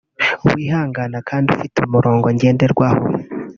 [0.53, 3.01] wihangana kandi ufite umurongo agenderaho